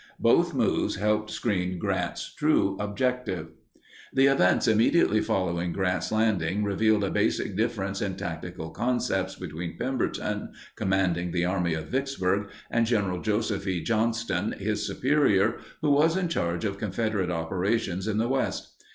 Both 0.19 0.55
moves 0.55 0.95
helped 0.95 1.29
screen 1.29 1.77
Grant's 1.77 2.33
true 2.33 2.75
objective. 2.79 3.49
The 4.11 4.25
events 4.25 4.67
immediately 4.67 5.21
following 5.21 5.71
Grant's 5.71 6.11
landing 6.11 6.63
revealed 6.63 7.03
a 7.03 7.11
basic 7.11 7.55
difference 7.55 8.01
in 8.01 8.15
tactical 8.15 8.71
concepts 8.71 9.35
between 9.35 9.77
Pemberton, 9.77 10.53
commanding 10.75 11.31
the 11.31 11.45
Army 11.45 11.75
of 11.75 11.89
Vicksburg, 11.89 12.49
and 12.71 12.87
Gen. 12.87 13.21
Joseph 13.21 13.67
E. 13.67 13.83
Johnston, 13.83 14.53
his 14.53 14.87
superior, 14.87 15.59
who 15.81 15.91
was 15.91 16.17
in 16.17 16.29
charge 16.29 16.65
of 16.65 16.79
Confederate 16.79 17.29
operations 17.29 18.07
in 18.07 18.17
the 18.17 18.27
West. 18.27 18.83